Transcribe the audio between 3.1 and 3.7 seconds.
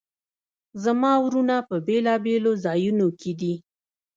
کې دي